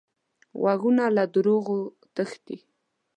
غوږونه 0.59 1.03
له 1.15 1.23
دروغو 1.33 1.79
تښتي 2.15 2.57